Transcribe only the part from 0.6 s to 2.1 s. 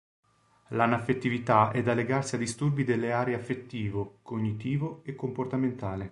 L'anaffettività è da